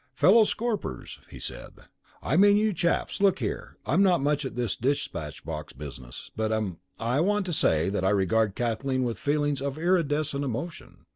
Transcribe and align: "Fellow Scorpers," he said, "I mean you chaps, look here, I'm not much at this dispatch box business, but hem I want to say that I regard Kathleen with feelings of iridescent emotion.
"Fellow 0.15 0.45
Scorpers," 0.45 1.19
he 1.29 1.39
said, 1.39 1.73
"I 2.23 2.35
mean 2.35 2.57
you 2.57 2.73
chaps, 2.73 3.21
look 3.21 3.37
here, 3.37 3.77
I'm 3.85 4.01
not 4.01 4.19
much 4.19 4.45
at 4.45 4.55
this 4.55 4.75
dispatch 4.75 5.45
box 5.45 5.73
business, 5.73 6.31
but 6.35 6.49
hem 6.49 6.79
I 6.99 7.19
want 7.19 7.45
to 7.45 7.53
say 7.53 7.87
that 7.89 8.03
I 8.03 8.09
regard 8.09 8.55
Kathleen 8.55 9.03
with 9.03 9.19
feelings 9.19 9.61
of 9.61 9.77
iridescent 9.77 10.43
emotion. 10.43 11.05